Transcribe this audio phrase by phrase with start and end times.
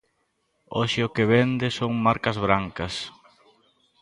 [0.77, 2.95] Hoxe o que se vende son marcas brancas.